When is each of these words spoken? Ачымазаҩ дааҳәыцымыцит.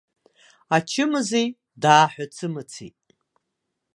Ачымазаҩ 0.75 1.47
дааҳәыцымыцит. 1.81 2.97